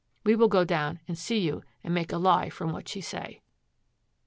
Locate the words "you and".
1.37-1.93